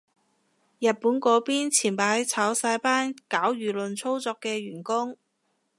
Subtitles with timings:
[0.79, 5.15] 日本嗰邊前排炒晒班搞輿論操作嘅員工